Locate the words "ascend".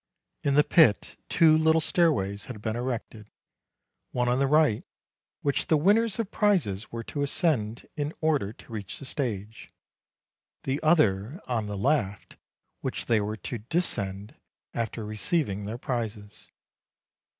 7.21-7.85